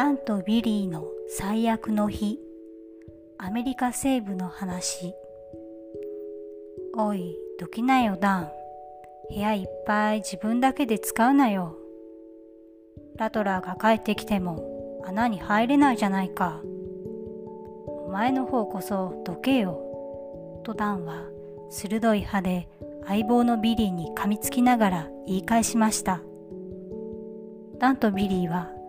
[0.00, 2.38] ダンとビリーの最悪の日。
[3.36, 5.12] アメリカ西部の話。
[6.96, 8.50] おいどきなよダン。
[9.28, 11.76] 部屋いっぱい自分だけで使うなよ。
[13.18, 16.62] ラトラーが帰ってきても穴に入れないじゃないか。
[17.86, 20.62] お前の方こそどけよ。
[20.64, 21.26] とダンは
[21.68, 22.70] 鋭い歯で
[23.06, 26.22] 相棒のビリーに噛みつきながら言い返しました。
[27.78, 28.79] ダンとビリーは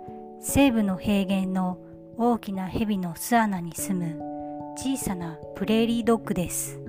[0.43, 1.77] 西部の平原の
[2.17, 4.19] 大きな蛇の巣穴に住む
[4.75, 6.79] 小さなプレーリードッグです。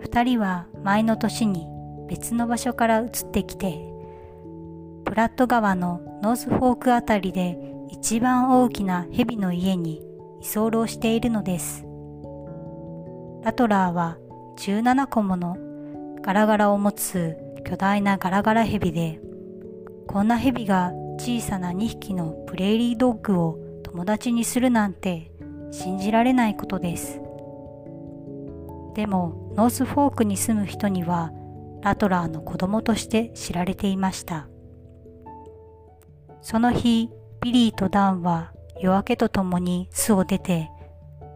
[0.00, 1.66] 二人は前の年に
[2.06, 3.80] 別の場所から移ってきて、
[5.06, 7.58] プラット川のノースフォークあたりで
[7.88, 10.02] 一番大きな蛇の家に
[10.42, 11.86] 居候しているのです。
[13.42, 14.18] ラトラーは
[14.58, 15.56] 17個もの
[16.20, 19.18] ガラガラを持つ巨大なガラガラ蛇で、
[20.06, 25.30] こんな蛇が小さな2匹のプレーリードッグを友達にするなんて
[25.70, 27.20] 信じられないことです。
[28.94, 31.32] でもノースフォークに住む人には
[31.82, 34.48] ラトラーの子供として知られていました。
[36.40, 40.70] その日、ビリーとダンは夜明けとともに巣を出て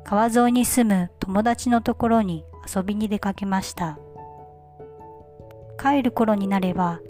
[0.05, 3.99] 川沿いに住む友達のところに遊びに出かけました。
[5.79, 7.01] 帰る頃になれば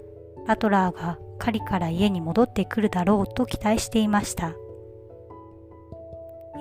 [0.45, 4.53] ラトラーが狩りから家に戻ってくるだろうと期待していました。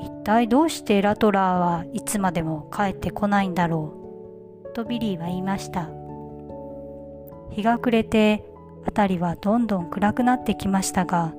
[0.00, 3.92] 一体どうしてラトラーはいつまでも帰ってこないんだろ
[4.70, 5.90] うとビリーは言いました。
[7.50, 8.44] 日が暮れて
[8.84, 11.34] 辺りはどんどん暗くなってきましたが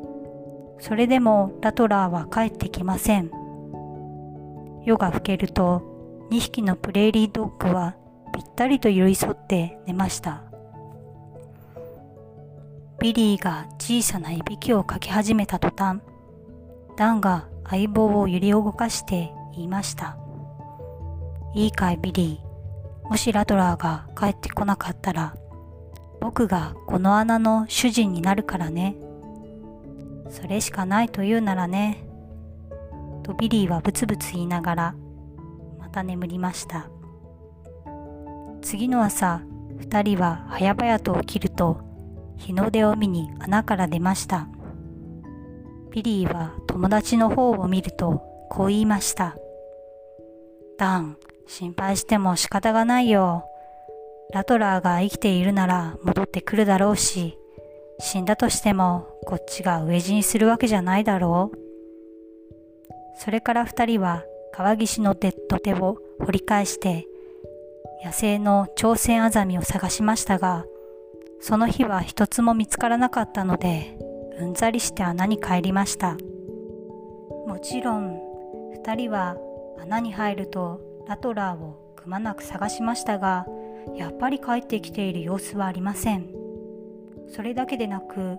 [0.79, 3.31] それでもラトラーは帰ってきません。
[4.83, 7.95] 夜が更けると2匹のプレーリードッグは
[8.33, 10.48] ぴったりと寄り添って寝ました。
[12.99, 16.01] ビリーが小さないびきをかき始めた途端、
[16.97, 20.17] ダンが相棒を揺り動かして言いました。
[21.55, 25.33] いいかいビリー、もしラトラーが帰ってこなかったら、
[26.19, 28.97] 僕がこの穴の主人になるからね。
[30.29, 32.03] それしかないと言うならね。
[33.23, 34.95] とビリーはブツブツ言いながら、
[35.79, 36.89] また眠りました。
[38.61, 39.41] 次の朝、
[39.77, 41.88] 二人は早々と起きると、
[42.39, 44.47] 日の出を見に穴から出ました。
[45.91, 49.35] ビリーは友達の方を見るとこう言いました。
[50.77, 53.45] ダン、心配しても仕方がないよ。
[54.33, 57.37] ラトラーが生きているなら戻ってくるだろうし、
[57.99, 61.57] 死んだとしてもこっちが飢え死にするわけじゃないだろう。
[63.19, 64.23] それから二人は
[64.53, 67.05] 川岸の土手を掘り返して
[68.05, 70.65] 野生の朝鮮アザミを探しましたが、
[71.41, 73.97] その日は一つも見つからなかったので、
[74.39, 76.17] うんざりして穴に帰りました。
[77.47, 78.19] もちろん、
[78.73, 79.37] 二人は
[79.81, 83.45] 穴に入るとラトラーをくまなく探しましたが、
[83.95, 86.29] やっぱり帰ってきている様子はありません。
[87.27, 88.37] それだけでなく、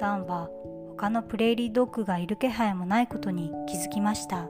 [0.00, 0.48] ダンは
[0.88, 4.48] 他のプレーリードッグがいる気配もないことに気づきました。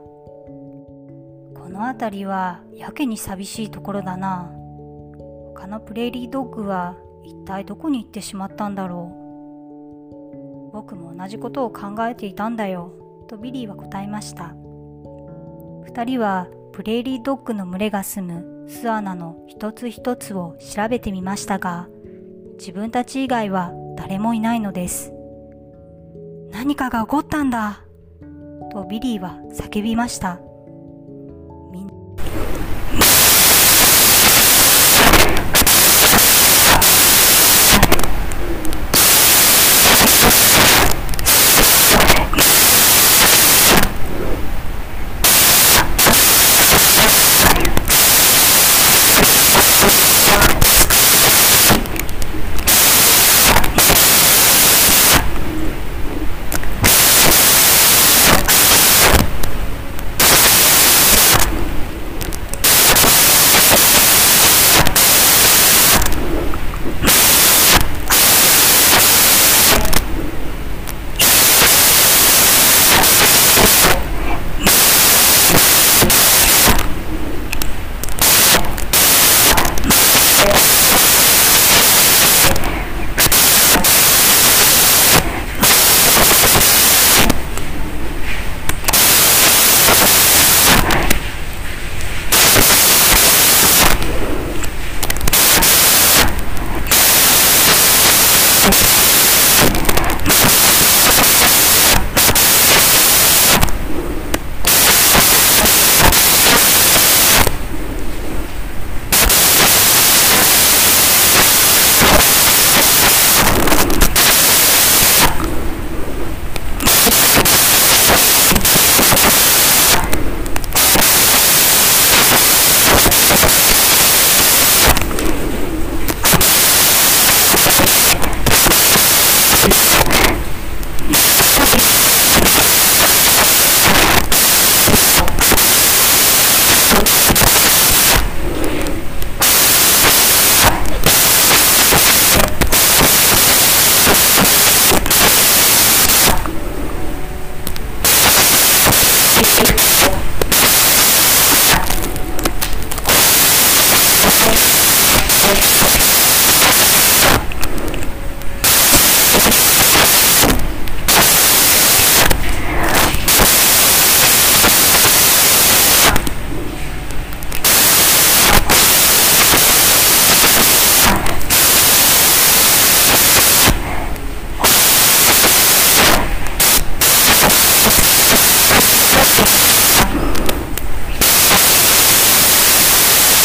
[1.55, 4.51] この辺りはやけに寂しいところだな。
[5.55, 10.71] 他のプレーリードッグは一体どこに行ってしまったんだろう。
[10.73, 12.93] 僕も同じことを考えていたんだよ
[13.27, 14.55] とビリーは答えました。
[15.85, 21.89] 2人はプレーリードッグの群れが住む巣穴の一つ一つを調べてみましたが
[22.57, 25.13] 自分たち以外は誰もいないのです。
[26.51, 27.83] 何かが起こったんだ
[28.71, 30.39] とビリーは叫びました。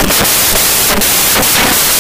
[0.09, 1.96] I'm sorry.